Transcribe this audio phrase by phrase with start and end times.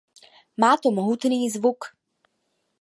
[0.57, 1.93] Má to mohutný zvuk.